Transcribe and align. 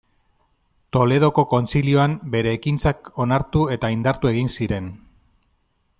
Toledoko 0.95 1.43
Kontzilioan, 1.51 2.17
bere 2.37 2.55
ekintzak 2.59 3.13
onartu 3.27 3.63
eta 3.77 3.95
indartu 3.99 4.33
egin 4.35 4.51
ziren. 4.59 4.93